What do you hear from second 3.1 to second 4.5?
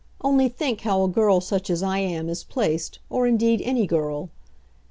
indeed any girl.